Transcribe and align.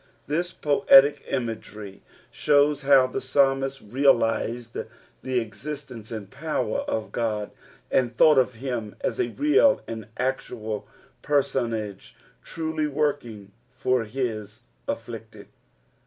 This 0.25 0.51
poetic 0.51 1.23
imagery 1.29 2.01
shows 2.31 2.81
how 2.81 3.05
the 3.05 3.21
psalmist 3.21 3.83
realised 3.87 4.73
the 5.21 5.39
existence 5.39 6.09
and 6.11 6.31
power 6.31 6.79
of 6.87 7.15
Ood; 7.15 7.51
and 7.91 8.17
thought 8.17 8.39
of 8.39 8.55
him 8.55 8.95
as 9.01 9.19
a 9.19 9.27
real 9.27 9.81
and 9.87 10.07
acutal 10.17 10.85
person 11.21 11.75
age, 11.75 12.15
truly 12.43 12.87
working 12.87 13.51
for 13.69 14.05
his 14.05 14.63
afllicted. 14.87 15.45